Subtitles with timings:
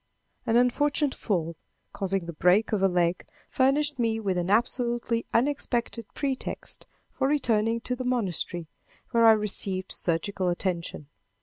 [0.47, 1.55] An unfortunate fall,
[1.93, 7.81] causing the breaking of a leg, furnished me with an absolutely unexpected pretext for returning
[7.81, 8.65] to the monastery,
[9.11, 11.05] where I received surgical attention.